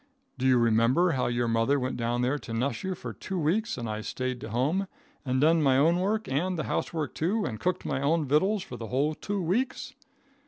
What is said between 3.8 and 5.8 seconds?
I stayed to home, and done my